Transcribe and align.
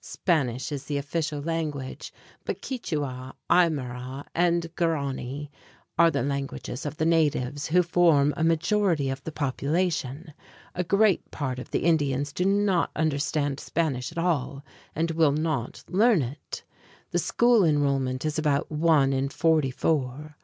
Spanish 0.00 0.72
is 0.72 0.86
the 0.86 0.96
official 0.96 1.40
language, 1.40 2.12
but 2.44 2.60
Quichua 2.60 2.60
(kee 2.68 2.96
choo´ 2.96 3.06
ah 3.06 3.28
or 3.28 3.30
kee´ 3.30 3.30
chwah). 3.30 3.32
Aymará 3.48 3.52
(i 3.52 3.68
mah 3.68 4.22
rah´), 4.24 4.24
and 4.34 4.74
Guarani 4.74 5.06
(gwah 5.12 5.14
rah´ 5.14 5.14
nee) 5.14 5.50
are 6.00 6.10
the 6.10 6.22
languages 6.24 6.84
of 6.84 6.96
the 6.96 7.06
natives, 7.06 7.68
who 7.68 7.80
form 7.80 8.34
a 8.36 8.42
majority 8.42 9.08
of 9.08 9.22
the 9.22 9.30
population. 9.30 10.34
A 10.74 10.82
great 10.82 11.30
part 11.30 11.60
of 11.60 11.70
the 11.70 11.84
Indians 11.84 12.32
do 12.32 12.44
not 12.44 12.90
understand 12.96 13.60
Spanish 13.60 14.10
at 14.10 14.18
all 14.18 14.64
and 14.96 15.12
will 15.12 15.30
not 15.30 15.84
learn 15.88 16.22
it. 16.22 16.64
The 17.12 17.20
school 17.20 17.64
enrollment 17.64 18.24
is 18.24 18.36
about 18.36 18.72
one 18.72 19.12
in 19.12 19.28
forty 19.28 19.70
four. 19.70 20.34